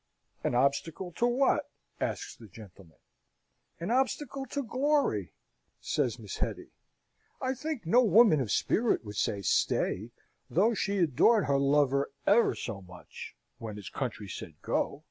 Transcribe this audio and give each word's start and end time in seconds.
"An 0.43 0.55
obstacle 0.55 1.11
to 1.11 1.27
what?" 1.27 1.69
asks 1.99 2.35
the 2.35 2.47
gentleman. 2.47 2.97
"An 3.79 3.91
obstacle 3.91 4.47
to 4.47 4.63
glory!" 4.63 5.31
says 5.79 6.17
Miss 6.17 6.37
Hetty. 6.37 6.71
"I 7.39 7.53
think 7.53 7.85
no 7.85 8.01
woman 8.03 8.41
of 8.41 8.49
spirit 8.49 9.05
would 9.05 9.17
say 9.17 9.43
'Stay!' 9.43 10.09
though 10.49 10.73
she 10.73 10.97
adored 10.97 11.45
her 11.45 11.59
lover 11.59 12.09
ever 12.25 12.55
so 12.55 12.81
much, 12.81 13.35
when 13.59 13.75
his 13.75 13.89
country 13.89 14.27
said 14.27 14.59
'Go!' 14.63 14.99